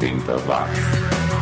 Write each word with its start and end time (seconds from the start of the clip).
80 0.00 0.48
watts. 0.48 1.33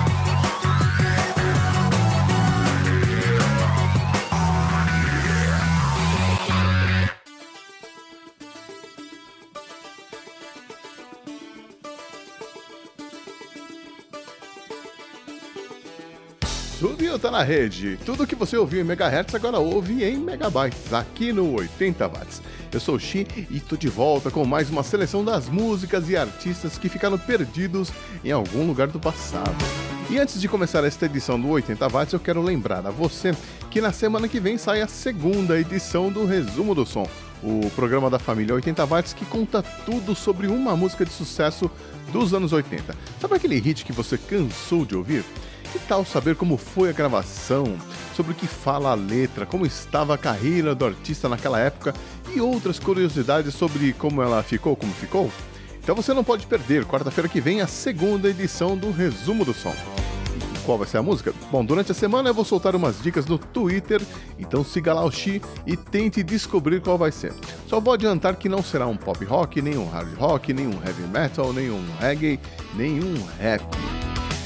Na 17.32 17.42
rede. 17.42 17.98
Tudo 18.04 18.26
que 18.26 18.34
você 18.34 18.58
ouviu 18.58 18.82
em 18.82 18.84
megahertz 18.84 19.34
agora 19.34 19.58
ouve 19.58 20.04
em 20.04 20.18
megabytes, 20.18 20.92
aqui 20.92 21.32
no 21.32 21.54
80 21.54 22.06
watts. 22.06 22.42
Eu 22.70 22.78
sou 22.78 22.96
o 22.96 23.00
Xi 23.00 23.26
e 23.50 23.58
tô 23.58 23.74
de 23.74 23.88
volta 23.88 24.30
com 24.30 24.44
mais 24.44 24.68
uma 24.68 24.82
seleção 24.82 25.24
das 25.24 25.48
músicas 25.48 26.10
e 26.10 26.16
artistas 26.16 26.76
que 26.76 26.90
ficaram 26.90 27.16
perdidos 27.16 27.90
em 28.22 28.30
algum 28.30 28.66
lugar 28.66 28.88
do 28.88 29.00
passado. 29.00 29.56
E 30.10 30.18
antes 30.18 30.38
de 30.38 30.46
começar 30.46 30.84
esta 30.84 31.06
edição 31.06 31.40
do 31.40 31.48
80 31.48 31.88
watts, 31.88 32.12
eu 32.12 32.20
quero 32.20 32.42
lembrar 32.42 32.86
a 32.86 32.90
você 32.90 33.34
que 33.70 33.80
na 33.80 33.92
semana 33.92 34.28
que 34.28 34.38
vem 34.38 34.58
sai 34.58 34.82
a 34.82 34.86
segunda 34.86 35.58
edição 35.58 36.12
do 36.12 36.26
Resumo 36.26 36.74
do 36.74 36.84
Som, 36.84 37.08
o 37.42 37.70
programa 37.70 38.10
da 38.10 38.18
família 38.18 38.54
80 38.54 38.84
watts 38.84 39.14
que 39.14 39.24
conta 39.24 39.62
tudo 39.86 40.14
sobre 40.14 40.48
uma 40.48 40.76
música 40.76 41.02
de 41.02 41.10
sucesso 41.10 41.70
dos 42.12 42.34
anos 42.34 42.52
80. 42.52 42.94
Sabe 43.18 43.34
aquele 43.36 43.58
hit 43.58 43.86
que 43.86 43.92
você 43.92 44.18
cansou 44.18 44.84
de 44.84 44.94
ouvir? 44.94 45.24
Que 45.72 45.78
tal 45.78 46.04
saber 46.04 46.36
como 46.36 46.58
foi 46.58 46.90
a 46.90 46.92
gravação, 46.92 47.64
sobre 48.14 48.32
o 48.32 48.34
que 48.34 48.46
fala 48.46 48.90
a 48.90 48.94
letra, 48.94 49.46
como 49.46 49.64
estava 49.64 50.14
a 50.14 50.18
carreira 50.18 50.74
do 50.74 50.84
artista 50.84 51.30
naquela 51.30 51.58
época 51.58 51.94
e 52.34 52.42
outras 52.42 52.78
curiosidades 52.78 53.54
sobre 53.54 53.94
como 53.94 54.20
ela 54.20 54.42
ficou 54.42 54.76
como 54.76 54.92
ficou? 54.92 55.30
Então 55.82 55.96
você 55.96 56.12
não 56.12 56.22
pode 56.22 56.46
perder, 56.46 56.84
quarta-feira 56.84 57.26
que 57.26 57.40
vem, 57.40 57.62
a 57.62 57.66
segunda 57.66 58.28
edição 58.28 58.76
do 58.76 58.90
Resumo 58.90 59.46
do 59.46 59.54
Som. 59.54 59.74
Qual 60.66 60.76
vai 60.76 60.86
ser 60.86 60.98
a 60.98 61.02
música? 61.02 61.32
Bom, 61.50 61.64
durante 61.64 61.90
a 61.90 61.94
semana 61.94 62.28
eu 62.28 62.34
vou 62.34 62.44
soltar 62.44 62.76
umas 62.76 63.02
dicas 63.02 63.24
no 63.24 63.38
Twitter, 63.38 64.00
então 64.38 64.62
siga 64.62 64.92
lá 64.92 65.02
o 65.02 65.10
Xi 65.10 65.40
e 65.66 65.74
tente 65.74 66.22
descobrir 66.22 66.82
qual 66.82 66.98
vai 66.98 67.10
ser. 67.10 67.32
Só 67.66 67.80
vou 67.80 67.94
adiantar 67.94 68.36
que 68.36 68.48
não 68.48 68.62
será 68.62 68.86
um 68.86 68.96
pop 68.96 69.24
rock, 69.24 69.62
nem 69.62 69.78
um 69.78 69.88
hard 69.88 70.14
rock, 70.18 70.52
nem 70.52 70.66
um 70.66 70.74
heavy 70.86 71.08
metal, 71.10 71.50
nem 71.50 71.70
um 71.70 71.84
reggae, 71.98 72.38
nem 72.76 73.02
um 73.02 73.14
rap. 73.40 73.64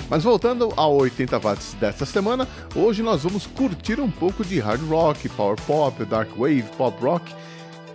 Mas 0.09 0.23
voltando 0.23 0.73
ao 0.77 0.95
80 0.97 1.39
watts 1.39 1.75
desta 1.75 2.07
semana, 2.07 2.47
hoje 2.75 3.03
nós 3.03 3.25
vamos 3.25 3.47
curtir 3.47 4.01
um 4.01 4.11
pouco 4.11 4.45
de 4.45 4.61
hard 4.61 4.83
rock, 4.89 5.29
power 5.31 5.57
pop, 5.67 6.05
dark 6.05 6.31
wave, 6.39 6.65
pop 6.77 6.97
rock 7.03 7.35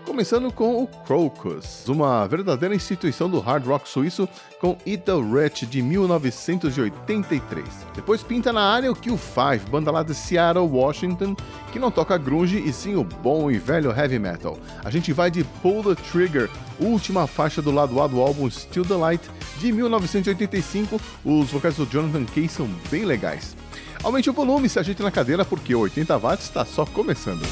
Começando 0.05 0.51
com 0.51 0.83
o 0.83 0.87
Crocus, 0.87 1.87
uma 1.87 2.27
verdadeira 2.27 2.75
instituição 2.75 3.29
do 3.29 3.39
hard 3.39 3.65
rock 3.65 3.87
suíço 3.87 4.27
com 4.59 4.75
Eat 4.85 5.03
the 5.03 5.13
Rich 5.13 5.65
de 5.67 5.81
1983. 5.81 7.65
Depois 7.95 8.23
pinta 8.23 8.51
na 8.51 8.61
área 8.61 8.91
o 8.91 8.95
Q5, 8.95 9.69
banda 9.69 9.91
lá 9.91 10.03
de 10.03 10.15
Seattle, 10.15 10.67
Washington, 10.67 11.35
que 11.71 11.79
não 11.79 11.91
toca 11.91 12.17
grunge 12.17 12.57
e 12.57 12.73
sim 12.73 12.95
o 12.95 13.03
bom 13.03 13.49
e 13.51 13.57
velho 13.57 13.91
heavy 13.91 14.19
metal. 14.19 14.57
A 14.83 14.89
gente 14.89 15.13
vai 15.13 15.29
de 15.29 15.43
Pull 15.61 15.83
the 15.83 16.01
Trigger, 16.11 16.49
última 16.79 17.27
faixa 17.27 17.61
do 17.61 17.71
lado 17.71 18.01
A 18.01 18.07
do 18.07 18.19
álbum 18.19 18.49
Still 18.49 18.85
the 18.85 18.95
Light 18.95 19.21
de 19.59 19.71
1985. 19.71 20.99
Os 21.23 21.51
vocais 21.51 21.75
do 21.75 21.85
Jonathan 21.85 22.25
Kay 22.25 22.49
são 22.49 22.67
bem 22.89 23.05
legais. 23.05 23.55
Aumente 24.03 24.29
o 24.29 24.33
volume, 24.33 24.67
se 24.67 24.79
ajeite 24.79 25.03
na 25.03 25.11
cadeira 25.11 25.45
porque 25.45 25.75
80 25.75 26.17
watts 26.17 26.45
está 26.45 26.65
só 26.65 26.85
começando. 26.85 27.45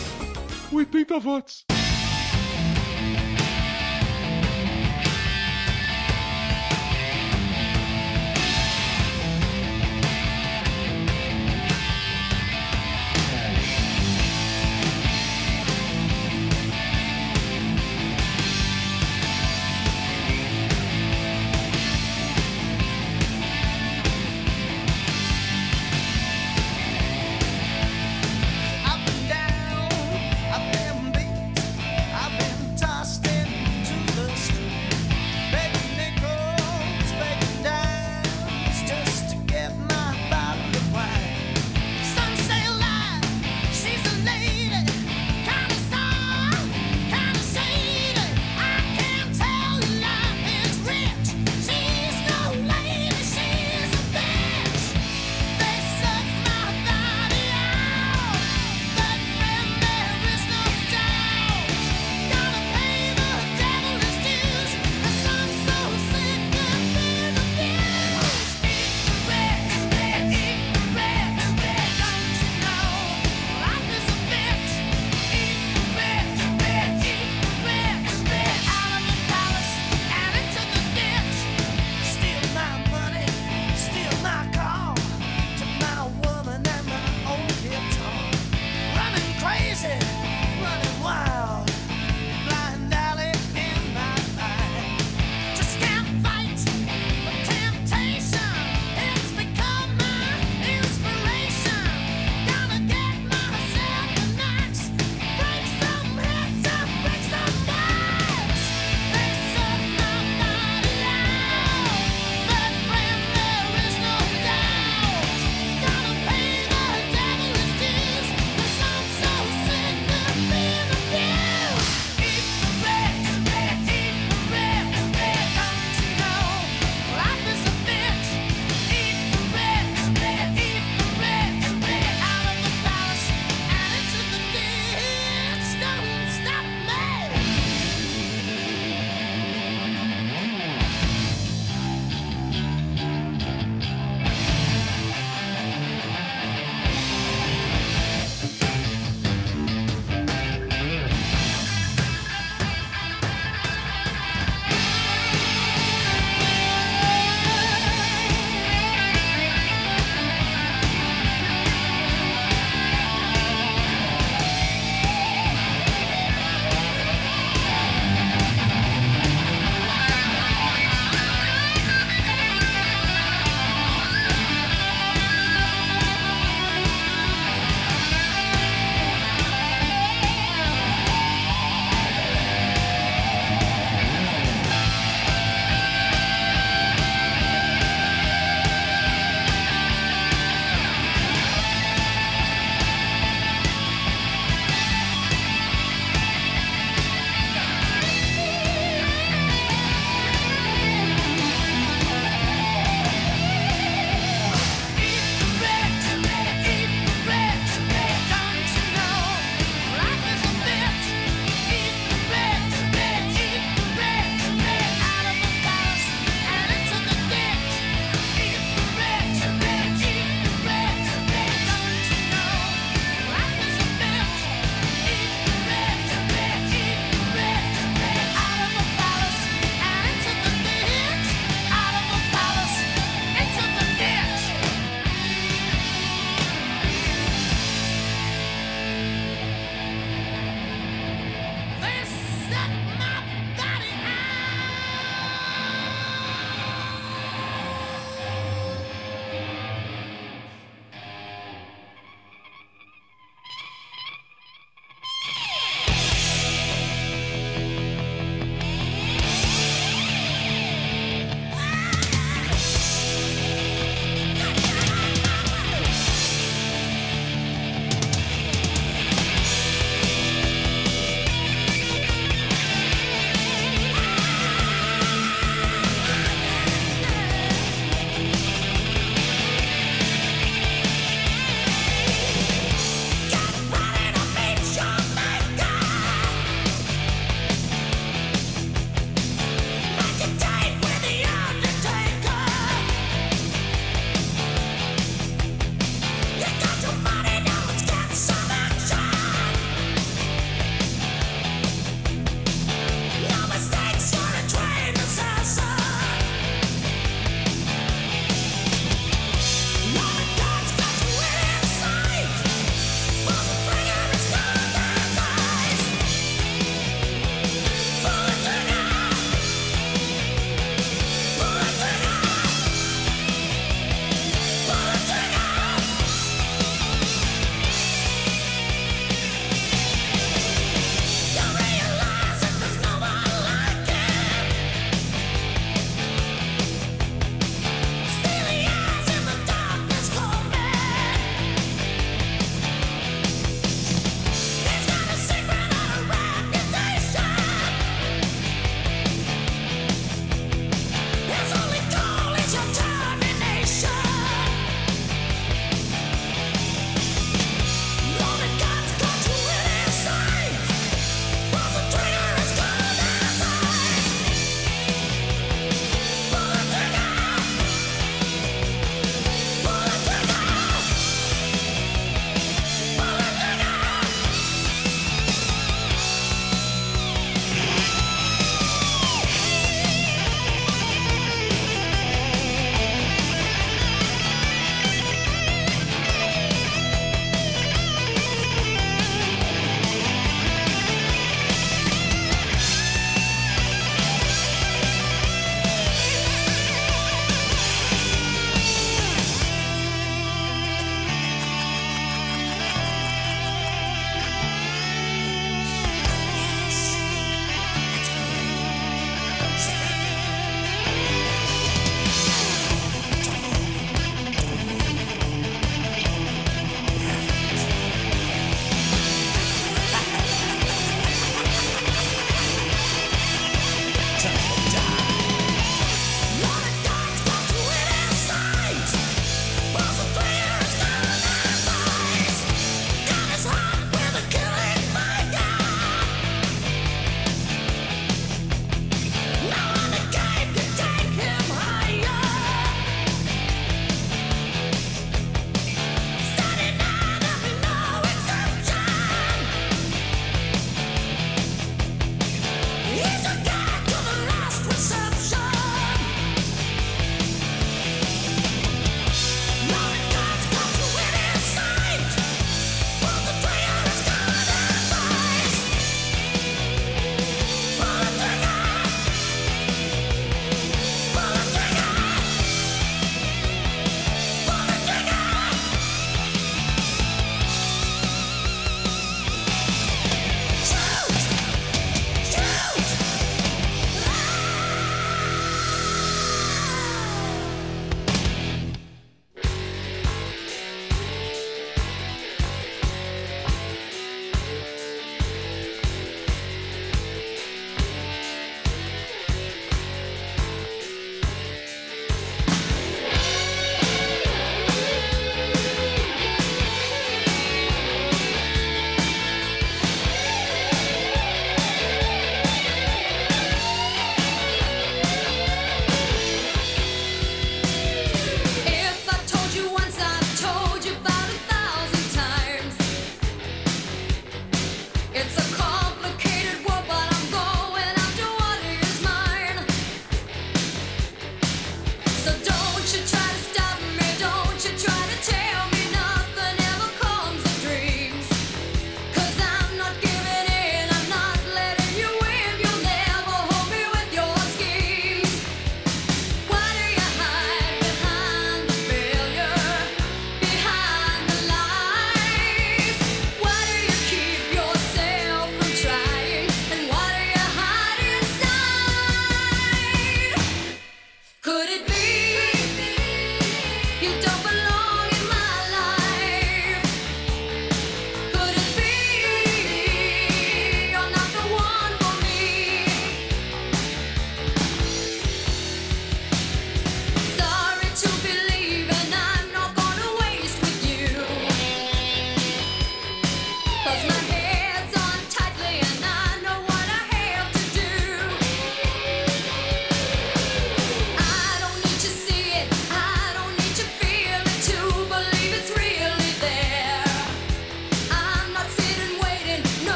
80 0.71 1.19
watts. 1.19 1.78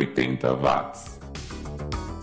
80 0.00 0.54
watts. 0.54 1.20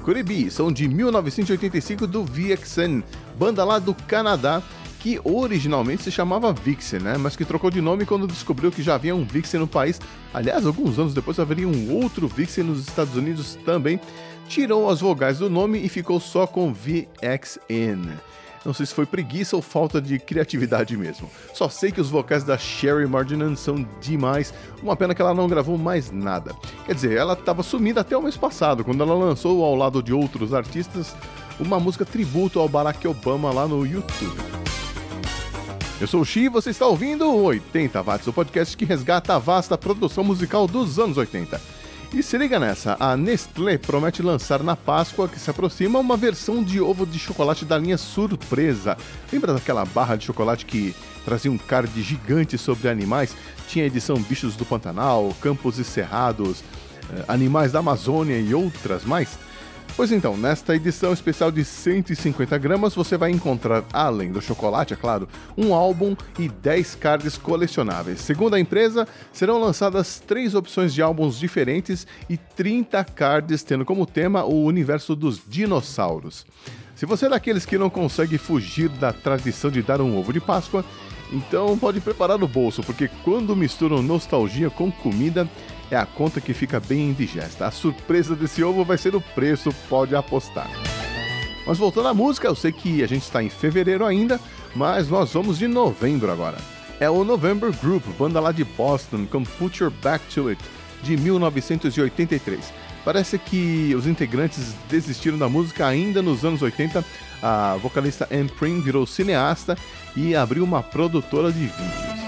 Curibi 0.04 0.50
são 0.50 0.72
de 0.72 0.88
1985 0.88 2.08
do 2.08 2.24
VXN, 2.24 3.04
banda 3.38 3.64
lá 3.64 3.78
do 3.78 3.94
Canadá 3.94 4.64
que 5.00 5.20
originalmente 5.24 6.04
se 6.04 6.12
chamava 6.12 6.52
Vixen, 6.52 7.00
né? 7.00 7.18
Mas 7.18 7.36
que 7.36 7.46
trocou 7.46 7.70
de 7.70 7.82
nome 7.82 8.06
quando 8.06 8.26
descobriu 8.26 8.72
que 8.72 8.82
já 8.82 8.96
havia 8.96 9.16
um 9.16 9.24
Vixen 9.24 9.60
no 9.60 9.68
país. 9.68 10.02
Aliás, 10.34 10.66
alguns 10.66 10.98
anos 10.98 11.14
depois 11.14 11.40
haveria 11.40 11.68
um 11.68 11.94
outro 11.94 12.28
Vixen 12.28 12.64
nos 12.64 12.80
Estados 12.80 13.16
Unidos 13.16 13.58
também. 13.64 14.00
Tirou 14.48 14.90
as 14.90 15.02
vogais 15.02 15.38
do 15.38 15.50
nome 15.50 15.80
e 15.80 15.88
ficou 15.88 16.20
só 16.20 16.48
com 16.48 16.74
VXN. 16.74 18.18
Não 18.66 18.74
sei 18.74 18.86
se 18.86 18.94
foi 18.94 19.06
preguiça 19.06 19.56
ou 19.56 19.62
falta 19.62 20.02
de 20.02 20.20
criatividade 20.20 20.96
mesmo. 20.98 21.30
Só 21.54 21.70
sei 21.70 21.92
que 21.92 22.02
os 22.02 22.10
vocais 22.10 22.44
da 22.44 22.58
Sherry 22.58 23.08
Mardinan 23.08 23.56
são 23.56 23.88
demais. 24.02 24.54
Uma 24.82 24.96
pena 24.96 25.16
que 25.16 25.22
ela 25.22 25.34
não 25.34 25.48
gravou 25.48 25.78
mais 25.78 26.12
nada. 26.12 26.54
Quer 26.86 26.96
dizer, 26.96 27.18
ela 27.18 27.34
estava 27.34 27.64
sumida 27.64 28.02
até 28.02 28.18
o 28.18 28.22
mês 28.22 28.38
passado, 28.38 28.84
quando 28.84 29.02
ela 29.02 29.14
lançou, 29.14 29.64
ao 29.64 29.76
lado 29.76 30.04
de 30.04 30.14
outros 30.14 30.54
artistas, 30.54 31.16
uma 31.60 31.80
música 31.80 32.06
tributo 32.06 32.60
ao 32.60 32.70
Barack 32.70 33.08
Obama 33.08 33.52
lá 33.52 33.68
no 33.68 33.86
YouTube. 33.86 34.38
Eu 36.00 36.06
sou 36.06 36.22
o 36.22 36.26
Xi 36.26 36.42
e 36.42 36.50
você 36.50 36.70
está 36.70 36.86
ouvindo 36.86 37.28
o 37.28 37.44
80 37.44 38.04
Watts, 38.04 38.28
o 38.28 38.34
podcast 38.34 38.78
que 38.78 38.86
resgata 38.86 39.34
a 39.34 39.40
vasta 39.40 39.76
produção 39.76 40.24
musical 40.24 40.68
dos 40.68 41.00
anos 41.00 41.18
80. 41.18 41.60
E 42.14 42.24
se 42.24 42.38
liga 42.38 42.58
nessa, 42.58 42.96
a 43.00 43.18
Nestlé 43.18 43.78
promete 43.78 44.22
lançar 44.22 44.64
na 44.64 44.78
Páscoa 44.78 45.28
que 45.28 45.38
se 45.38 45.50
aproxima 45.50 46.00
uma 46.00 46.16
versão 46.16 46.64
de 46.64 46.80
ovo 46.80 47.06
de 47.06 47.20
chocolate 47.20 47.66
da 47.66 47.78
linha 47.78 47.98
Surpresa. 47.98 48.98
Lembra 49.32 49.54
daquela 49.54 49.84
barra 49.84 50.16
de 50.16 50.26
chocolate 50.26 50.66
que 50.66 50.96
trazia 51.26 51.52
um 51.52 51.58
card 51.58 52.02
gigante 52.02 52.58
sobre 52.58 52.88
animais? 52.88 53.36
Tinha 53.68 53.84
a 53.84 53.88
edição 53.88 54.16
Bichos 54.16 54.56
do 54.56 54.66
Pantanal, 54.66 55.36
Campos 55.42 55.78
e 55.80 55.84
Cerrados, 55.84 56.64
eh, 57.12 57.26
Animais 57.28 57.74
da 57.74 57.80
Amazônia 57.80 58.40
e 58.40 58.54
outras 58.54 59.04
mais? 59.04 59.38
Pois 59.96 60.12
então, 60.12 60.38
nesta 60.38 60.76
edição 60.76 61.12
especial 61.12 61.52
de 61.52 61.66
150 61.66 62.56
gramas, 62.60 62.94
você 62.94 63.18
vai 63.18 63.32
encontrar, 63.32 63.84
além 63.92 64.32
do 64.32 64.42
chocolate, 64.42 64.94
é 64.94 64.96
claro, 64.96 65.28
um 65.58 65.74
álbum 65.74 66.16
e 66.38 66.48
10 66.48 66.96
cards 66.96 67.36
colecionáveis. 67.36 68.22
Segundo 68.22 68.54
a 68.54 68.60
empresa, 68.60 69.08
serão 69.34 69.60
lançadas 69.60 70.20
três 70.20 70.54
opções 70.54 70.94
de 70.94 71.02
álbuns 71.02 71.40
diferentes 71.40 72.06
e 72.30 72.38
30 72.38 73.04
cards 73.06 73.64
tendo 73.64 73.86
como 73.86 74.06
tema 74.06 74.44
o 74.44 74.64
universo 74.66 75.16
dos 75.16 75.42
dinossauros. 75.48 76.46
Se 76.96 77.06
você 77.06 77.26
é 77.28 77.30
daqueles 77.30 77.66
que 77.66 77.78
não 77.78 77.90
consegue 77.90 78.38
fugir 78.38 78.90
da 78.90 79.14
tradição 79.14 79.70
de 79.70 79.82
dar 79.82 80.02
um 80.02 80.18
ovo 80.18 80.34
de 80.34 80.40
Páscoa, 80.40 80.84
então 81.32 81.78
pode 81.78 82.00
preparar 82.00 82.42
o 82.42 82.48
bolso, 82.48 82.82
porque 82.82 83.10
quando 83.24 83.56
misturam 83.56 84.02
nostalgia 84.02 84.70
com 84.70 84.92
comida, 84.92 85.48
é 85.90 85.96
a 85.96 86.06
conta 86.06 86.42
que 86.42 86.54
fica 86.54 86.80
bem 86.80 87.10
indigesta. 87.10 87.66
A 87.66 87.72
surpresa 87.72 88.36
desse 88.36 88.64
ovo 88.64 88.84
vai 88.84 88.98
ser 88.98 89.16
o 89.16 89.22
preço, 89.22 89.74
pode 89.90 90.16
apostar. 90.16 90.70
Mas 91.66 91.78
voltando 91.78 92.08
à 92.08 92.14
música, 92.14 92.48
eu 92.48 92.56
sei 92.56 92.72
que 92.72 93.04
a 93.04 93.08
gente 93.08 93.24
está 93.24 93.44
em 93.44 93.50
fevereiro 93.50 94.06
ainda, 94.06 94.40
mas 94.76 95.10
nós 95.10 95.34
vamos 95.34 95.58
de 95.58 95.68
novembro 95.68 96.32
agora. 96.32 96.58
É 97.00 97.10
o 97.10 97.24
November 97.24 97.72
Group, 97.82 98.04
banda 98.18 98.40
lá 98.40 98.52
de 98.52 98.64
Boston, 98.64 99.26
com 99.26 99.44
Put 99.44 99.84
Your 99.84 99.92
Back 100.02 100.26
to 100.34 100.48
It, 100.48 100.62
de 101.04 101.16
1983. 101.18 102.74
Parece 103.04 103.38
que 103.38 103.94
os 103.96 104.08
integrantes 104.08 104.76
desistiram 104.90 105.38
da 105.38 105.48
música 105.48 105.88
ainda 105.88 106.22
nos 106.22 106.44
anos 106.44 106.62
80. 106.62 107.06
A 107.42 107.78
vocalista 107.82 108.28
Anne 108.32 108.50
Prim 108.50 108.82
virou 108.82 109.06
cineasta 109.06 109.78
e 110.16 110.36
abriu 110.36 110.64
uma 110.64 110.82
produtora 110.82 111.52
de 111.52 111.60
vídeos. 111.60 112.27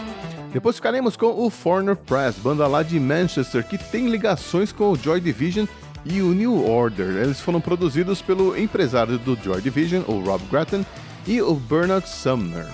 Depois 0.52 0.78
ficaremos 0.78 1.16
com 1.16 1.46
o 1.46 1.50
Foreigner 1.52 1.96
Press, 1.96 2.36
banda 2.38 2.66
lá 2.66 2.82
de 2.82 3.00
Manchester, 3.00 3.64
que 3.64 3.78
tem 3.78 4.10
ligações 4.10 4.72
com 4.72 4.92
o 4.92 4.96
Joy 4.96 5.22
Division 5.22 5.68
e 6.04 6.22
o 6.22 6.34
New 6.34 6.68
Order. 6.68 7.18
Eles 7.18 7.40
foram 7.40 7.62
produzidos 7.62 8.20
pelo 8.20 8.58
empresário 8.58 9.20
do 9.20 9.36
Joy 9.36 9.62
Division, 9.62 10.02
o 10.08 10.20
Rob 10.20 10.44
Grattan, 10.50 10.84
e 11.28 11.40
o 11.40 11.54
Bernard 11.54 12.10
Sumner. 12.10 12.66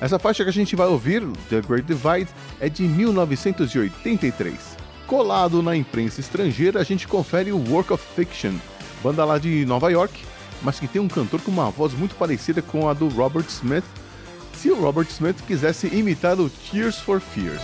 Essa 0.00 0.18
faixa 0.18 0.42
que 0.42 0.50
a 0.50 0.52
gente 0.52 0.74
vai 0.74 0.88
ouvir, 0.88 1.22
The 1.48 1.60
Great 1.60 1.86
Divide, 1.86 2.30
é 2.58 2.68
de 2.68 2.82
1983. 2.82 4.76
Colado 5.06 5.62
na 5.62 5.76
imprensa 5.76 6.20
estrangeira, 6.20 6.80
a 6.80 6.84
gente 6.84 7.06
confere 7.06 7.52
o 7.52 7.70
Work 7.70 7.92
of 7.92 8.04
Fiction, 8.16 8.54
banda 9.04 9.24
lá 9.24 9.38
de 9.38 9.64
Nova 9.64 9.88
York, 9.88 10.24
mas 10.62 10.80
que 10.80 10.88
tem 10.88 11.00
um 11.00 11.08
cantor 11.08 11.40
com 11.42 11.52
uma 11.52 11.70
voz 11.70 11.92
muito 11.94 12.16
parecida 12.16 12.60
com 12.60 12.88
a 12.88 12.92
do 12.92 13.08
Robert 13.08 13.46
Smith 13.48 13.84
se 14.64 14.70
o 14.70 14.80
Robert 14.80 15.08
Smith 15.10 15.42
quisesse 15.46 15.88
imitar 15.88 16.40
o 16.40 16.48
Tears 16.48 16.98
for 16.98 17.20
Fears. 17.20 17.60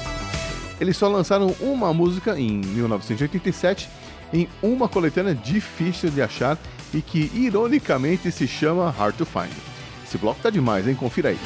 Eles 0.78 0.98
só 0.98 1.08
lançaram 1.08 1.56
uma 1.58 1.94
música 1.94 2.38
em 2.38 2.58
1987 2.58 3.88
em 4.34 4.46
uma 4.62 4.86
coletânea 4.86 5.34
difícil 5.34 6.10
de 6.10 6.20
achar 6.20 6.58
e 6.92 7.00
que 7.00 7.30
ironicamente 7.34 8.30
se 8.30 8.46
chama 8.46 8.90
Hard 8.90 9.16
to 9.16 9.24
Find. 9.24 9.48
Esse 10.06 10.18
bloco 10.18 10.42
tá 10.42 10.50
demais, 10.50 10.86
hein? 10.86 10.94
Confira 10.94 11.30
aí. 11.30 11.38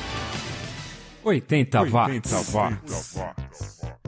80 1.23 1.85
watts. 1.85 2.33
80 2.33 2.53
watts. 2.53 3.17
like 3.17 4.04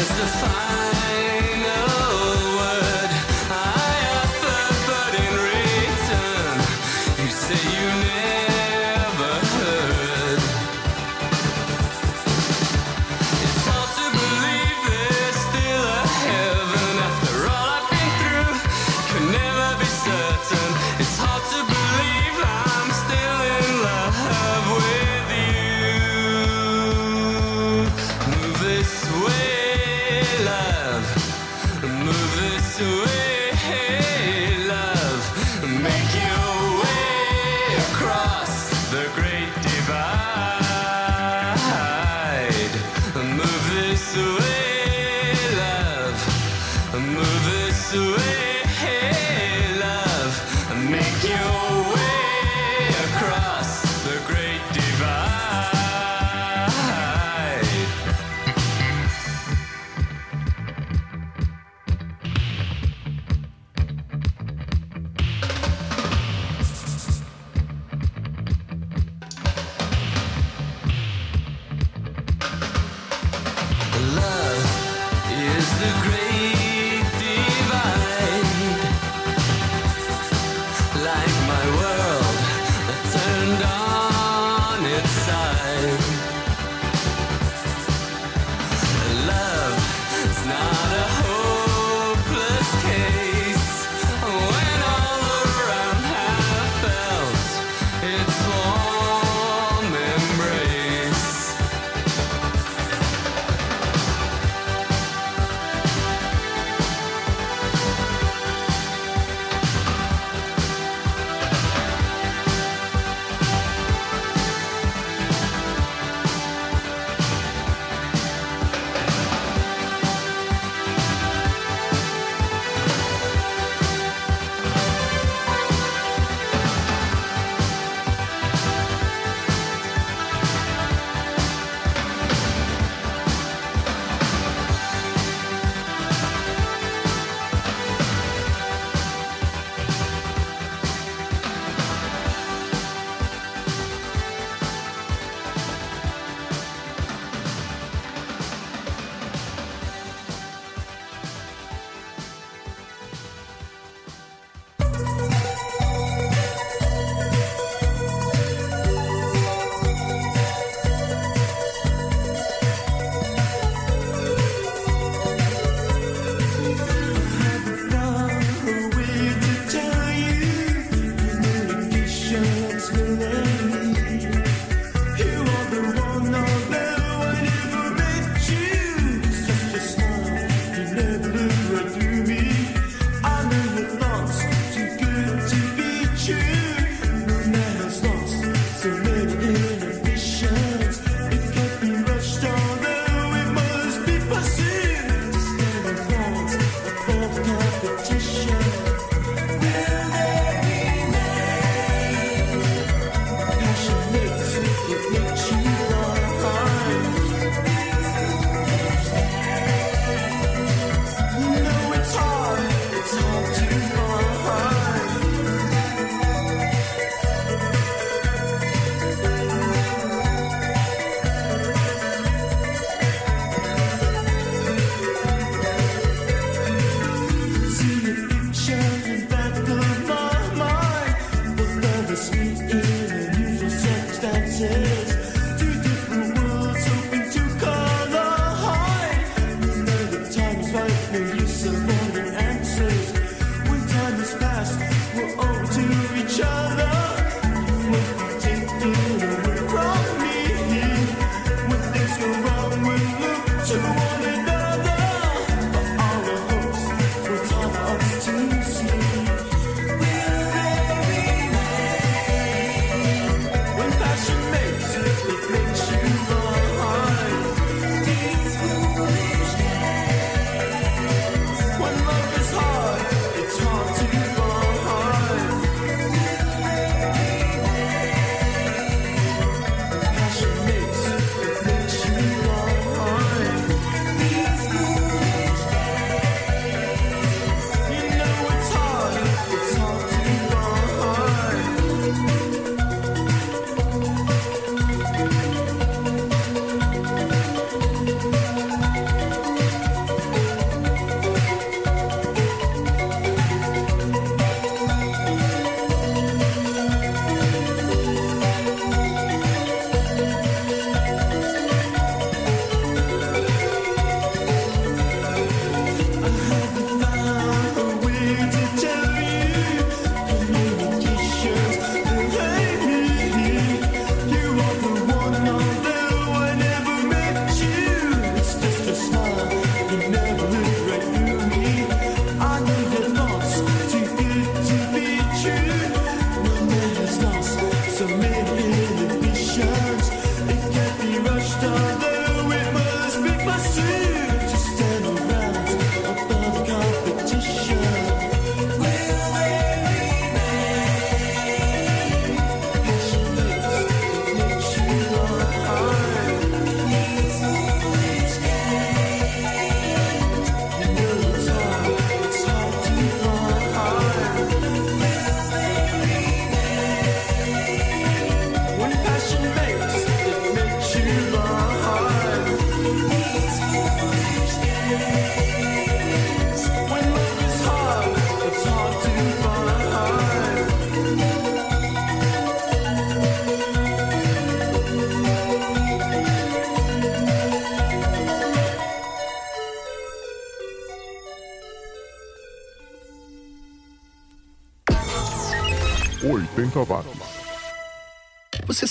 is 0.00 0.08
the 0.08 1.09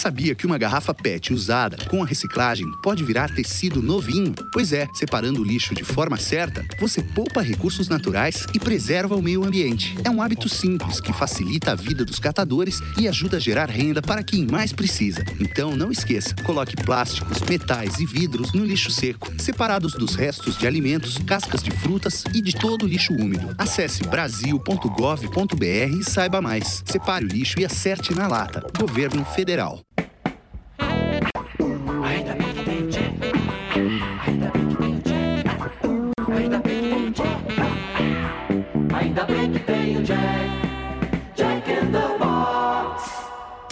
sabia 0.10 0.34
que 0.34 0.48
uma 0.48 0.58
garrafa 0.58 0.91
PET 0.91 1.32
usada 1.32 1.78
com 1.86 2.02
a 2.02 2.06
reciclagem 2.06 2.65
pode 2.82 3.04
virar 3.04 3.30
tecido 3.32 3.80
novinho? 3.80 4.34
Pois 4.52 4.74
é, 4.74 4.88
separando 4.91 5.39
o 5.39 5.43
lixo 5.43 5.76
de 5.76 5.84
forma 5.84 6.17
certa, 6.17 6.65
você 6.80 7.00
poupa 7.00 7.43
recursos 7.43 7.88
naturais 7.88 8.48
e 8.52 8.60
preserva 8.60 9.15
o 9.15 9.22
meio 9.22 9.45
ambiente. 9.45 9.95
É 10.04 10.10
um 10.10 10.19
hábito 10.19 10.50
simples 10.50 11.00
que 11.00 11.13
facilita 11.13 11.74
a 11.74 11.76
vida 11.76 12.04
dos 12.04 12.17
catadores 12.17 12.80
e 12.98 13.08
ajuda 13.08 13.38
a 13.38 13.39
gerar 13.39 13.69
renda 13.69 14.02
para 14.02 14.24
quem 14.24 14.48
mais 14.48 14.74
precisa. 14.74 15.24
Então 15.39 15.76
não 15.76 15.91
esqueça, 15.91 16.34
coloque 16.43 16.76
plásticos, 16.76 17.41
metais 17.41 18.00
e 18.00 18.06
vidros 18.08 18.52
no 18.52 18.65
lixo 18.65 18.89
seco, 18.89 19.32
separados 19.38 19.93
dos 19.93 20.15
restos 20.15 20.58
de 20.58 20.65
alimentos, 20.65 21.19
cascas 21.19 21.62
de 21.62 21.69
frutas 21.69 22.24
e 22.34 22.41
de 22.41 22.56
todo 22.56 22.88
lixo 22.88 23.13
úmido. 23.13 23.54
Acesse 23.60 24.02
brasil.gov.br 24.08 26.00
e 26.00 26.04
saiba 26.04 26.41
mais. 26.41 26.82
Separe 26.84 27.26
o 27.26 27.28
lixo 27.28 27.60
e 27.60 27.65
acerte 27.65 28.12
na 28.15 28.28
lata. 28.28 28.65
Governo 28.76 29.24
Federal. 29.24 29.80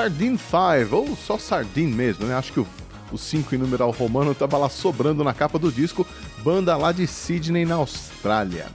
Sardine 0.00 0.38
5, 0.38 0.96
ou 0.96 1.14
só 1.14 1.36
Sardine 1.36 1.92
mesmo, 1.92 2.24
né? 2.24 2.34
Acho 2.34 2.54
que 2.54 2.60
o, 2.60 2.66
o 3.12 3.18
5 3.18 3.54
em 3.54 3.58
numeral 3.58 3.90
romano 3.90 4.34
tava 4.34 4.56
lá 4.56 4.70
sobrando 4.70 5.22
na 5.22 5.34
capa 5.34 5.58
do 5.58 5.70
disco, 5.70 6.06
banda 6.42 6.74
lá 6.74 6.90
de 6.90 7.06
Sydney, 7.06 7.66
na 7.66 7.74
Austrália. 7.74 8.68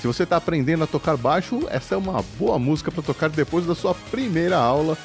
Se 0.00 0.06
você 0.06 0.22
está 0.22 0.38
aprendendo 0.38 0.82
a 0.82 0.86
tocar 0.86 1.18
baixo, 1.18 1.60
essa 1.68 1.94
é 1.94 1.98
uma 1.98 2.24
boa 2.38 2.58
música 2.58 2.90
para 2.90 3.02
tocar 3.02 3.28
depois 3.28 3.66
da 3.66 3.74
sua 3.74 3.94
primeira 4.10 4.56
aula. 4.56 4.96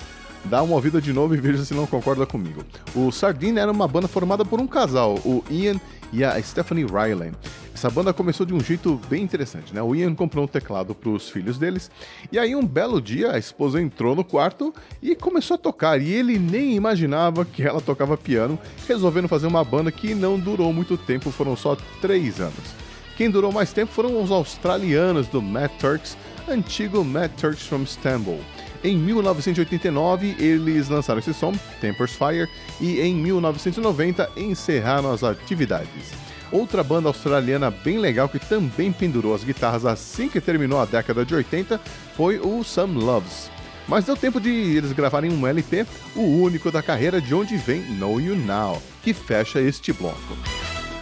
Dá 0.46 0.64
uma 0.64 0.76
ouvida 0.76 1.02
de 1.02 1.12
novo 1.12 1.36
e 1.36 1.42
veja 1.42 1.66
se 1.66 1.74
não 1.74 1.86
concorda 1.86 2.26
comigo. 2.26 2.64
O 2.96 3.12
Sardine 3.12 3.60
era 3.60 3.70
uma 3.70 3.86
banda 3.86 4.08
formada 4.08 4.46
por 4.46 4.62
um 4.62 4.68
casal, 4.68 5.16
o 5.26 5.44
Ian 5.50 5.76
e 6.14 6.24
a 6.24 6.42
Stephanie 6.42 6.86
Riley. 6.86 7.34
Essa 7.76 7.90
banda 7.90 8.14
começou 8.14 8.46
de 8.46 8.54
um 8.54 8.60
jeito 8.62 8.98
bem 9.10 9.22
interessante, 9.22 9.76
né? 9.76 9.82
O 9.82 9.94
Ian 9.94 10.16
comprou 10.16 10.46
um 10.46 10.48
teclado 10.48 10.96
para 10.96 11.10
os 11.10 11.30
filhos 11.30 11.58
deles, 11.58 11.92
e 12.32 12.40
aí 12.40 12.56
um 12.56 12.66
belo 12.66 13.02
dia 13.02 13.34
a 13.34 13.38
esposa 13.38 13.82
entrou 13.82 14.16
no 14.16 14.24
quarto 14.24 14.74
e 15.04 15.14
começou 15.14 15.56
a 15.56 15.58
tocar, 15.58 16.02
e 16.02 16.10
ele 16.10 16.40
nem 16.40 16.74
imaginava 16.74 17.44
que 17.44 17.64
ela 17.64 17.82
tocava 17.82 18.16
piano, 18.16 18.58
resolvendo 18.88 19.28
fazer 19.28 19.48
uma 19.48 19.62
banda 19.62 19.92
que 19.92 20.16
não 20.16 20.40
durou 20.40 20.72
muito 20.72 20.96
tempo, 20.96 21.30
foram 21.32 21.54
só 21.58 21.76
três 22.00 22.40
anos. 22.40 22.74
Quem 23.18 23.30
durou 23.30 23.52
mais 23.52 23.74
tempo 23.74 23.92
foram 23.92 24.24
os 24.24 24.32
australianos 24.32 25.28
do 25.28 25.42
Matt 25.42 25.74
Turks, 25.78 26.18
antigo 26.48 27.04
Matt 27.04 27.34
Turks 27.34 27.68
from 27.68 27.82
Istanbul. 27.82 28.40
Em 28.86 28.98
1989, 28.98 30.38
eles 30.40 30.88
lançaram 30.88 31.20
esse 31.20 31.34
som, 31.34 31.52
Tempers 31.82 32.14
Fire, 32.14 32.48
e 32.80 33.02
em 33.02 33.14
1990 33.16 34.32
encerraram 34.38 35.12
as 35.12 35.26
atividades. 35.26 36.25
Outra 36.56 36.82
banda 36.86 37.10
australiana 37.10 37.70
bem 37.70 37.98
legal 37.98 38.30
que 38.30 38.40
também 38.40 38.90
pendurou 38.90 39.36
as 39.36 39.44
guitarras 39.44 39.86
assim 39.86 40.30
que 40.30 40.40
terminou 40.40 40.80
a 40.80 40.86
década 40.86 41.26
de 41.26 41.36
80 41.36 41.78
foi 42.16 42.40
o 42.40 42.64
Some 42.64 43.04
Loves. 43.04 43.52
Mas 43.86 44.06
deu 44.06 44.16
tempo 44.16 44.40
de 44.40 44.50
eles 44.50 44.94
gravarem 44.94 45.34
um 45.34 45.46
LP, 45.46 45.86
o 46.16 46.22
único 46.22 46.72
da 46.72 46.82
carreira 46.82 47.20
de 47.20 47.36
onde 47.36 47.58
vem 47.58 47.82
Know 47.98 48.22
You 48.22 48.38
Now, 48.38 48.82
que 49.04 49.14
fecha 49.14 49.60
este 49.60 49.92
bloco. 49.92 50.38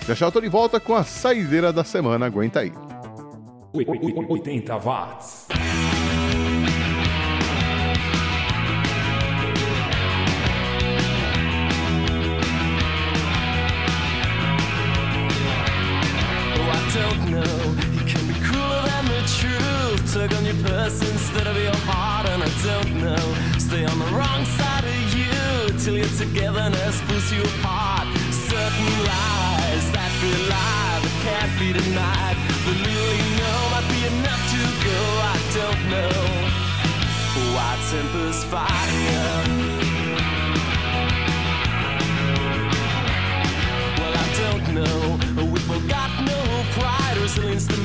Já 0.08 0.16
já 0.16 0.26
eu 0.26 0.42
de 0.42 0.50
volta 0.50 0.80
com 0.80 0.96
a 0.96 1.04
saideira 1.04 1.72
da 1.72 1.84
semana, 1.84 2.26
aguenta 2.26 2.62
aí. 2.62 2.74
80 4.28 4.76
watts. 4.78 5.46
Tug 20.24 20.38
on 20.38 20.46
your 20.46 20.56
purse 20.64 21.02
instead 21.02 21.48
of 21.48 21.58
your 21.58 21.76
heart, 21.84 22.30
and 22.30 22.44
I 22.44 22.52
don't 22.64 22.96
know. 23.04 23.26
Stay 23.60 23.84
on 23.84 24.00
the 24.00 24.06
wrong 24.16 24.46
side 24.56 24.86
of 24.86 25.00
you 25.12 25.78
till 25.84 25.98
your 25.98 26.08
togetherness 26.16 27.02
pulls 27.08 27.30
you 27.34 27.42
apart. 27.44 28.08
Certain 28.32 28.92
lies 29.04 29.86
that 29.92 30.12
belie 30.24 31.00
but 31.04 31.16
can't 31.28 31.54
be 31.60 31.74
denied. 31.76 32.38
The 32.64 32.72
little 32.72 33.16
you 33.20 33.30
know 33.36 33.60
might 33.76 33.88
be 33.92 34.02
enough 34.16 34.44
to 34.54 34.62
go. 34.88 35.02
I 35.28 35.36
don't 35.60 35.82
know. 35.92 36.16
Why 37.52 37.76
tempers 37.92 38.46
fire? 38.46 39.03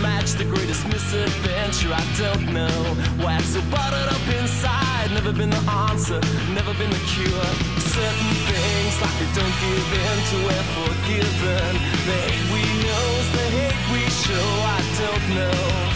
Match 0.03 0.33
the 0.33 0.45
greatest 0.45 0.87
misadventure. 0.87 1.93
I 1.93 2.05
don't 2.19 2.53
know 2.53 2.79
why 3.19 3.35
I'm 3.35 3.43
so 3.43 3.61
bottled 3.71 4.09
up 4.09 4.27
inside. 4.41 5.11
Never 5.13 5.33
been 5.33 5.51
the 5.51 5.65
answer, 5.89 6.21
never 6.55 6.73
been 6.75 6.91
the 6.91 7.03
cure. 7.13 7.49
Certain 7.81 8.33
things 8.47 8.95
like 9.03 9.17
we 9.21 9.27
don't 9.35 9.57
give 9.63 9.91
in 10.07 10.19
to, 10.29 10.37
we're 10.47 10.69
forgiven. 10.79 11.73
The 12.09 12.19
hate 12.29 12.47
we 12.55 12.63
know 12.85 13.07
is 13.23 13.29
the 13.39 13.47
hate 13.57 13.83
we 13.93 14.03
show. 14.23 14.49
I 14.77 14.81
don't 15.03 15.27
know 15.39 15.89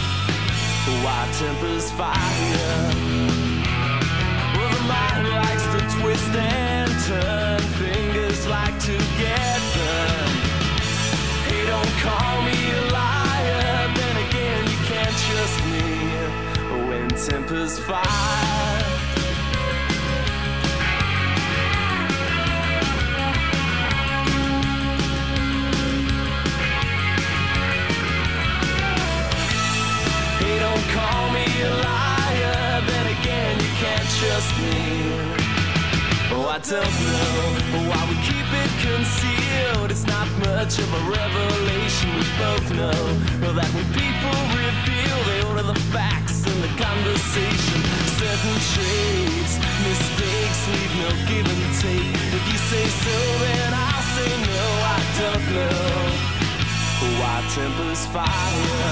why 1.03 1.21
tempers 1.39 1.91
fire. 1.91 2.83
Well, 4.55 4.69
the 4.75 4.83
mind 4.87 5.29
likes 5.29 5.65
to 5.73 5.79
twist 5.99 6.35
and 6.35 6.91
turn. 7.07 7.52
Tempers 17.27 17.79
fire. 17.79 18.03
Hey, 30.39 30.59
don't 30.59 30.85
call 30.91 31.31
me 31.31 31.45
a 31.61 31.69
liar. 31.69 32.13
Again, 33.21 33.59
you 33.59 33.71
can't 33.77 34.09
trust 34.19 34.59
me. 34.59 35.32
Oh, 36.45 36.49
I 36.49 36.59
don't 36.59 36.83
know 36.83 37.87
why 37.87 38.03
we 38.11 38.19
keep 38.19 38.43
it 38.43 38.71
concealed. 38.83 39.89
It's 39.89 40.03
not 40.03 40.27
much 40.43 40.75
of 40.75 40.91
a 40.91 41.01
revelation. 41.07 42.11
We 42.19 42.27
both 42.35 42.67
know 42.75 42.99
that 43.55 43.69
when 43.71 43.87
people 43.95 44.35
reveal, 44.51 45.17
they 45.23 45.39
order 45.47 45.63
the 45.63 45.79
facts 45.95 46.43
and 46.43 46.59
the 46.59 46.67
conversation. 46.75 47.79
Certain 48.19 48.57
traits, 48.75 49.55
mistakes 49.87 50.59
leave 50.67 50.93
no 50.99 51.09
give 51.31 51.47
and 51.47 51.63
take. 51.79 52.11
If 52.11 52.43
you 52.51 52.59
say 52.59 52.85
so, 52.91 53.15
then 53.39 53.71
I'll 53.71 54.03
say 54.11 54.31
no. 54.43 54.67
I 54.83 54.99
don't 55.23 55.47
know 55.47 55.79
why 57.23 57.39
tempers 57.55 58.03
fire. 58.11 58.91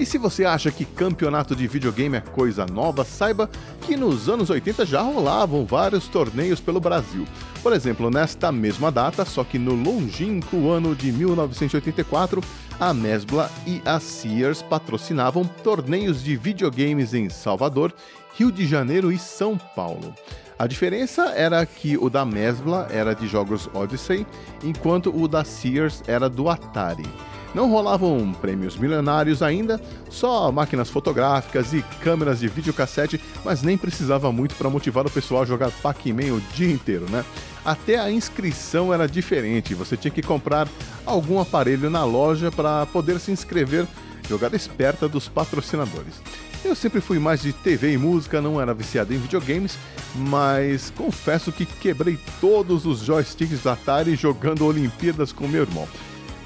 Se 0.08 0.18
você 0.18 0.46
acha 0.46 0.72
que 0.72 0.86
campeonato 0.86 1.54
de 1.54 1.68
videogame 1.68 2.16
é 2.16 2.22
coisa 2.22 2.66
nova, 2.66 3.04
saiba 3.04 3.50
que 3.82 3.98
nos 3.98 4.30
anos 4.30 4.50
80 4.50 4.86
já 4.86 5.02
rolavam 5.02 5.66
vários 5.66 6.08
torneios 6.08 6.62
pelo 6.62 6.80
Brasil. 6.80 7.26
Por 7.62 7.74
exemplo, 7.74 8.10
nesta 8.10 8.50
mesma 8.50 8.90
data, 8.90 9.26
só 9.26 9.44
que 9.44 9.60
no 9.60 9.76
longínquo 9.76 10.72
ano 10.72 10.96
de 10.96 11.12
1984, 11.12 12.42
a 12.80 12.94
Mesbla 12.94 13.52
e 13.66 13.82
a 13.84 14.00
Sears 14.00 14.62
patrocinavam 14.62 15.44
torneios 15.44 16.24
de 16.24 16.38
videogames 16.38 17.14
em 17.14 17.30
Salvador, 17.30 17.94
Rio 18.36 18.50
de 18.50 18.66
Janeiro 18.66 19.12
e 19.12 19.20
São 19.20 19.58
Paulo. 19.58 20.14
A 20.58 20.66
diferença 20.68 21.34
era 21.36 21.66
que 21.66 21.98
o 21.98 22.10
da 22.10 22.24
Mesbla 22.24 22.88
era 22.90 23.14
de 23.14 23.28
jogos 23.28 23.70
Odyssey, 23.74 24.26
enquanto 24.64 25.14
o 25.14 25.28
da 25.28 25.44
Sears 25.44 26.02
era 26.08 26.30
do 26.30 26.50
Atari. 26.50 27.06
Não 27.54 27.72
rolavam 27.72 28.34
prêmios 28.40 28.78
milionários 28.78 29.42
ainda, 29.42 29.82
só 30.10 30.52
máquinas 30.52 30.90
fotográficas 30.90 31.74
e 31.74 31.82
câmeras 32.02 32.40
de 32.40 32.48
videocassete, 32.48 33.20
mas 33.44 33.62
nem 33.62 33.78
precisava 33.78 34.32
muito 34.32 34.56
para 34.56 34.70
motivar 34.70 35.06
o 35.08 35.12
pessoal 35.12 35.42
a 35.42 35.46
jogar 35.46 35.72
Pac-Man 35.72 36.34
o 36.34 36.42
dia 36.54 36.72
inteiro, 36.72 37.10
né? 37.10 37.24
Até 37.66 37.98
a 38.00 38.12
inscrição 38.12 38.94
era 38.94 39.08
diferente, 39.08 39.74
você 39.74 39.98
tinha 39.98 40.12
que 40.12 40.22
comprar 40.22 40.68
algum 41.06 41.40
aparelho 41.40 41.90
na 41.90 42.04
loja 42.06 42.52
para 42.52 42.86
poder 42.86 43.20
se 43.20 43.32
inscrever, 43.32 43.86
jogada 44.30 44.56
esperta 44.56 45.08
dos 45.08 45.28
patrocinadores. 45.28 46.22
Eu 46.64 46.76
sempre 46.76 47.02
fui 47.02 47.20
mais 47.20 47.42
de 47.42 47.54
TV 47.54 47.94
e 47.94 47.98
música, 47.98 48.42
não 48.42 48.60
era 48.60 48.74
viciado 48.74 49.14
em 49.14 49.18
videogames, 49.18 49.78
mas 50.16 50.90
confesso 50.90 51.52
que 51.52 51.66
quebrei 51.66 52.20
todos 52.42 52.86
os 52.86 53.00
joysticks 53.00 53.64
da 53.64 53.74
Atari 53.74 54.16
jogando 54.16 54.66
Olimpíadas 54.66 55.32
com 55.32 55.48
meu 55.48 55.62
irmão. 55.62 55.88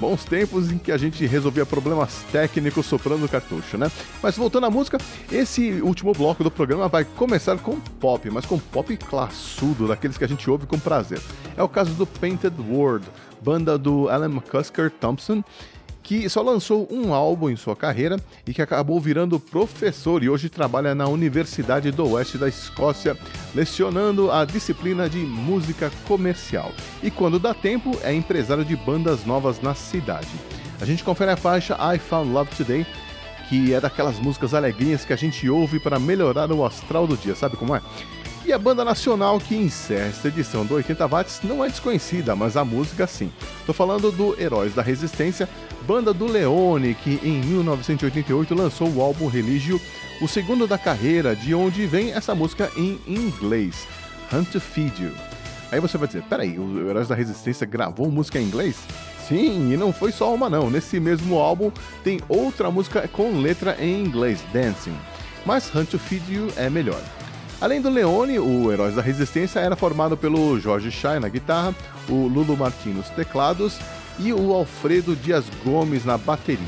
Bons 0.02 0.24
tempos 0.24 0.72
em 0.72 0.78
que 0.78 0.90
a 0.90 0.96
gente 0.96 1.24
resolvia 1.26 1.64
problemas 1.64 2.24
técnicos 2.32 2.86
soprando 2.86 3.28
cartucho, 3.28 3.78
né? 3.78 3.88
Mas 4.20 4.36
voltando 4.36 4.66
à 4.66 4.70
música, 4.70 4.98
esse 5.30 5.80
último 5.80 6.12
bloco 6.12 6.42
do 6.42 6.50
programa 6.50 6.88
vai 6.88 7.04
começar 7.04 7.56
com 7.58 7.78
pop, 7.78 8.28
mas 8.28 8.44
com 8.44 8.58
pop 8.58 8.96
classudo, 8.96 9.86
daqueles 9.86 10.18
que 10.18 10.24
a 10.24 10.26
gente 10.26 10.50
ouve 10.50 10.66
com 10.66 10.76
prazer. 10.76 11.20
É 11.56 11.62
o 11.62 11.68
caso 11.68 11.94
do 11.94 12.04
Painted 12.04 12.52
World, 12.68 13.06
banda 13.40 13.78
do 13.78 14.08
Alan 14.08 14.26
McCusker 14.26 14.90
Thompson, 14.90 15.44
que 16.02 16.28
só 16.28 16.42
lançou 16.42 16.88
um 16.90 17.14
álbum 17.14 17.48
em 17.48 17.56
sua 17.56 17.76
carreira 17.76 18.16
e 18.46 18.52
que 18.52 18.60
acabou 18.60 19.00
virando 19.00 19.38
professor 19.38 20.22
e 20.22 20.28
hoje 20.28 20.48
trabalha 20.48 20.94
na 20.94 21.06
Universidade 21.06 21.90
do 21.90 22.08
Oeste 22.10 22.36
da 22.36 22.48
Escócia, 22.48 23.16
lecionando 23.54 24.30
a 24.30 24.44
disciplina 24.44 25.08
de 25.08 25.18
música 25.18 25.90
comercial. 26.06 26.72
E 27.02 27.10
quando 27.10 27.38
dá 27.38 27.54
tempo, 27.54 27.96
é 28.02 28.12
empresário 28.12 28.64
de 28.64 28.76
bandas 28.76 29.24
novas 29.24 29.60
na 29.60 29.74
cidade. 29.74 30.28
A 30.80 30.84
gente 30.84 31.04
confere 31.04 31.30
a 31.30 31.36
faixa 31.36 31.78
I 31.94 31.98
Found 31.98 32.32
Love 32.32 32.50
Today, 32.56 32.86
que 33.48 33.72
é 33.72 33.80
daquelas 33.80 34.18
músicas 34.18 34.54
alegrinhas 34.54 35.04
que 35.04 35.12
a 35.12 35.16
gente 35.16 35.48
ouve 35.48 35.78
para 35.78 35.98
melhorar 35.98 36.50
o 36.50 36.64
astral 36.64 37.06
do 37.06 37.16
dia, 37.16 37.36
sabe 37.36 37.56
como 37.56 37.76
é? 37.76 37.80
E 38.44 38.52
a 38.52 38.58
banda 38.58 38.84
nacional 38.84 39.38
que 39.38 39.54
encerra 39.54 40.08
esta 40.08 40.26
edição 40.26 40.66
do 40.66 40.74
80 40.74 41.06
Watts 41.06 41.40
não 41.44 41.64
é 41.64 41.68
desconhecida, 41.68 42.34
mas 42.34 42.56
a 42.56 42.64
música 42.64 43.06
sim. 43.06 43.32
Tô 43.64 43.72
falando 43.72 44.10
do 44.10 44.38
Heróis 44.40 44.74
da 44.74 44.82
Resistência, 44.82 45.48
banda 45.86 46.12
do 46.12 46.26
Leone, 46.26 46.94
que 46.94 47.20
em 47.22 47.40
1988 47.40 48.52
lançou 48.52 48.88
o 48.88 49.00
álbum 49.00 49.28
Religio, 49.28 49.80
o 50.20 50.26
segundo 50.26 50.66
da 50.66 50.76
carreira, 50.76 51.36
de 51.36 51.54
onde 51.54 51.86
vem 51.86 52.12
essa 52.12 52.34
música 52.34 52.68
em 52.76 53.00
inglês, 53.06 53.86
Hunt 54.32 54.48
to 54.50 54.60
Feed 54.60 55.04
You. 55.04 55.12
Aí 55.70 55.78
você 55.78 55.96
vai 55.96 56.08
dizer, 56.08 56.22
peraí, 56.24 56.58
o 56.58 56.88
Heróis 56.90 57.08
da 57.08 57.14
Resistência 57.14 57.66
gravou 57.66 58.10
música 58.10 58.40
em 58.40 58.44
inglês? 58.44 58.76
Sim, 59.28 59.72
e 59.72 59.76
não 59.76 59.92
foi 59.92 60.10
só 60.10 60.34
uma 60.34 60.50
não. 60.50 60.68
Nesse 60.68 60.98
mesmo 60.98 61.38
álbum 61.38 61.70
tem 62.02 62.20
outra 62.28 62.72
música 62.72 63.06
com 63.06 63.38
letra 63.38 63.76
em 63.80 64.04
inglês, 64.04 64.44
Dancing. 64.52 64.96
Mas 65.46 65.72
Hunt 65.74 65.90
to 65.90 65.98
Feed 65.98 66.34
You 66.34 66.48
é 66.56 66.68
melhor. 66.68 67.00
Além 67.62 67.80
do 67.80 67.88
Leone, 67.88 68.40
o 68.40 68.72
Heróis 68.72 68.96
da 68.96 69.02
Resistência 69.02 69.60
era 69.60 69.76
formado 69.76 70.16
pelo 70.16 70.58
Jorge 70.58 70.90
Chay 70.90 71.20
na 71.20 71.28
guitarra, 71.28 71.72
o 72.08 72.26
Lulu 72.26 72.56
Martins 72.56 72.96
nos 72.96 73.08
teclados 73.10 73.78
e 74.18 74.32
o 74.32 74.52
Alfredo 74.52 75.14
Dias 75.14 75.44
Gomes 75.64 76.04
na 76.04 76.18
bateria. 76.18 76.66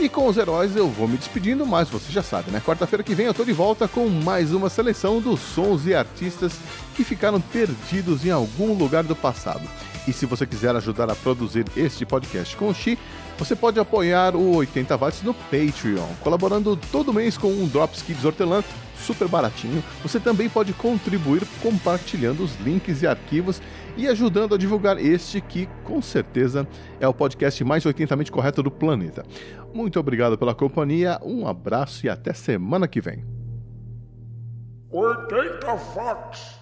E 0.00 0.08
com 0.08 0.26
os 0.26 0.38
heróis 0.38 0.74
eu 0.74 0.88
vou 0.88 1.06
me 1.06 1.18
despedindo, 1.18 1.66
mas 1.66 1.90
você 1.90 2.10
já 2.10 2.22
sabe, 2.22 2.50
né? 2.50 2.62
Quarta-feira 2.64 3.02
que 3.02 3.14
vem 3.14 3.26
eu 3.26 3.34
tô 3.34 3.44
de 3.44 3.52
volta 3.52 3.86
com 3.86 4.08
mais 4.08 4.54
uma 4.54 4.70
seleção 4.70 5.20
dos 5.20 5.38
sons 5.38 5.84
e 5.84 5.94
artistas 5.94 6.54
que 6.96 7.04
ficaram 7.04 7.38
perdidos 7.38 8.24
em 8.24 8.30
algum 8.30 8.72
lugar 8.72 9.04
do 9.04 9.14
passado. 9.14 9.68
E 10.08 10.14
se 10.14 10.24
você 10.24 10.46
quiser 10.46 10.74
ajudar 10.76 11.10
a 11.10 11.14
produzir 11.14 11.66
este 11.76 12.06
podcast 12.06 12.56
com 12.56 12.70
o 12.70 12.74
Xi, 12.74 12.98
você 13.40 13.56
pode 13.56 13.80
apoiar 13.80 14.36
o 14.36 14.56
80 14.56 14.98
Watts 14.98 15.22
no 15.22 15.32
Patreon, 15.32 16.06
colaborando 16.20 16.76
todo 16.76 17.10
mês 17.10 17.38
com 17.38 17.48
um 17.48 17.66
Drops 17.66 18.02
Kids 18.02 18.22
Hortelã 18.22 18.62
super 18.94 19.26
baratinho. 19.28 19.82
Você 20.02 20.20
também 20.20 20.46
pode 20.46 20.74
contribuir 20.74 21.42
compartilhando 21.62 22.44
os 22.44 22.54
links 22.60 23.00
e 23.00 23.06
arquivos 23.06 23.62
e 23.96 24.06
ajudando 24.06 24.54
a 24.54 24.58
divulgar 24.58 24.98
este 24.98 25.40
que, 25.40 25.66
com 25.84 26.02
certeza, 26.02 26.68
é 27.00 27.08
o 27.08 27.14
podcast 27.14 27.64
mais 27.64 27.82
80mente 27.82 28.30
correto 28.30 28.62
do 28.62 28.70
planeta. 28.70 29.24
Muito 29.72 29.98
obrigado 29.98 30.36
pela 30.36 30.54
companhia, 30.54 31.18
um 31.24 31.48
abraço 31.48 32.04
e 32.04 32.10
até 32.10 32.34
semana 32.34 32.86
que 32.86 33.00
vem. 33.00 33.24
80 34.90 35.66
watts. 35.94 36.59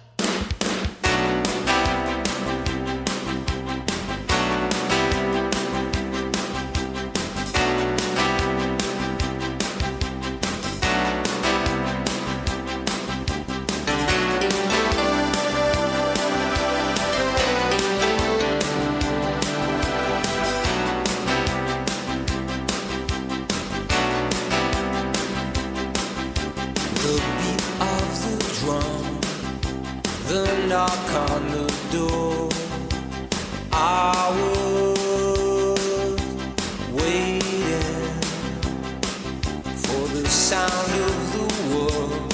Knock 30.79 31.11
on 31.31 31.41
the 31.55 31.67
door. 31.91 32.47
I 33.73 34.21
was 34.39 36.19
waiting 37.01 38.21
for 39.83 40.03
the 40.15 40.25
sound 40.49 40.91
of 41.09 41.17
the 41.35 41.47
world 41.71 42.33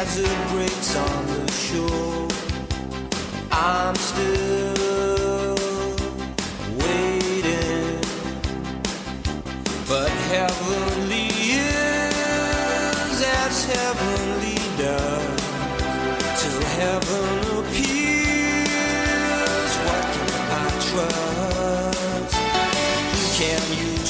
as 0.00 0.08
it 0.28 0.38
breaks 0.52 0.90
on 0.96 1.20
the 1.34 1.44
shore. 1.66 2.28
I'm 3.50 3.96
still 3.96 4.41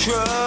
control. 0.02 0.41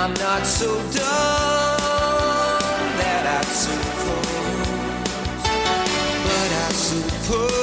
I'm 0.00 0.14
not 0.14 0.46
so 0.46 0.76
dumb 0.76 1.00
that 3.00 3.24
I 3.26 3.42
suppose, 3.50 4.28
but 6.24 6.50
I 6.52 6.72
suppose. 6.72 7.57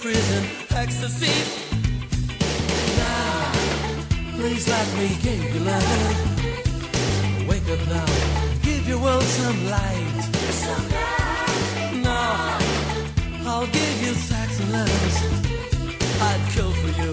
Freezing 0.00 0.48
ecstasy. 0.70 1.28
Now, 2.96 3.52
please 4.34 4.66
let 4.66 4.88
me 4.96 5.08
give 5.20 5.54
you 5.54 5.60
love. 5.60 7.46
Wake 7.46 7.68
up 7.68 7.86
now, 7.86 8.06
give 8.62 8.88
your 8.88 8.98
world 8.98 9.22
some 9.22 9.60
light. 9.68 10.16
Now, 12.02 12.58
I'll 13.44 13.66
give 13.66 13.96
you 14.02 14.14
sex 14.14 14.58
and 14.60 14.72
love. 14.72 14.90
I'd 16.28 16.42
kill 16.54 16.72
for 16.72 16.92
you. 17.02 17.12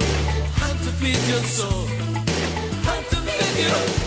Hunt 0.61 0.79
to 0.85 0.91
feed 0.99 1.21
your 1.27 1.43
soul. 1.43 1.87
Hunt 2.87 3.05
to 3.09 3.17
feed 3.17 3.63
you. 3.65 4.06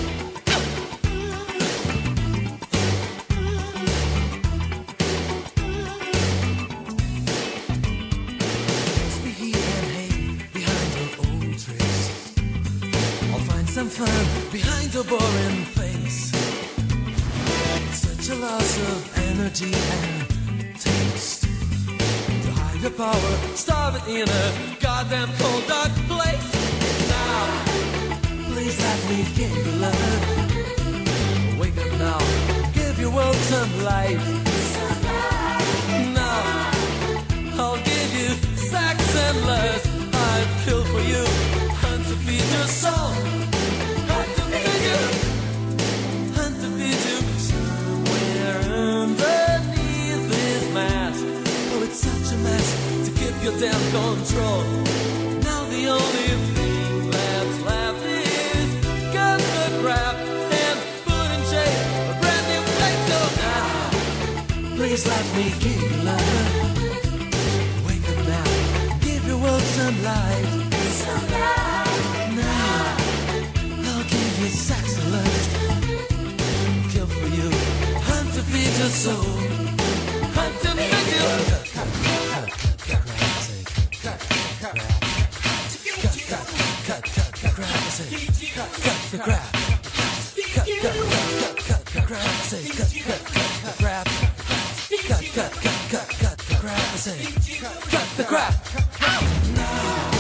In 24.16 24.28
a 24.28 24.69
please 65.33 65.37
let 65.37 65.37
me 65.37 65.45
give 65.61 65.83
you 65.83 65.97
love. 66.05 66.66
Wake 67.87 68.09
up 68.09 68.20
now, 68.26 68.45
give 69.01 69.26
your 69.26 69.39
world 69.39 69.62
some 69.62 70.03
light. 70.03 70.45
Now, 72.37 72.97
I'll 73.89 74.05
give 74.05 74.39
you 74.41 74.49
sex. 74.49 74.99
Kill 76.93 77.07
for 77.07 77.28
you, 77.28 77.51
hunt 78.09 78.35
to 78.35 78.43
feed 78.43 78.78
your 78.78 78.91
soul. 78.91 79.31
Hunt 80.35 80.55
to 80.62 80.70
feed. 80.70 80.91
Cut 86.87 87.05
cut 87.05 87.33
cut 87.35 87.61
the 89.12 89.49
crap. 98.31 98.55
Now, 99.57 100.11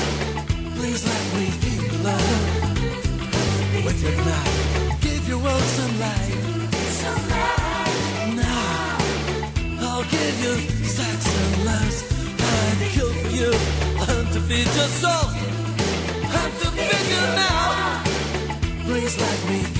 please 0.74 1.00
let 1.10 1.24
me 1.36 1.46
you 1.66 1.78
love. 2.02 2.30
Wake 3.86 4.04
up 4.10 4.16
now, 4.26 4.46
give 5.00 5.28
your 5.28 5.38
world 5.38 5.66
some 5.78 5.94
light. 6.04 6.38
Now, 8.34 8.98
I'll 9.86 10.06
give 10.16 10.36
you 10.44 10.54
sex 10.98 11.18
and 11.40 11.64
lust. 11.70 12.04
I'd 12.50 12.80
kill 12.94 13.12
for 13.20 13.30
you, 13.38 13.52
hunt 14.04 14.32
to 14.34 14.40
feed 14.48 14.70
your 14.78 14.90
soul. 15.02 15.26
Hunt 16.34 16.54
to 16.62 16.68
feed 16.78 17.06
you 17.14 17.24
now. 17.44 18.02
Please 18.86 19.14
let 19.20 19.38
me 19.50 19.79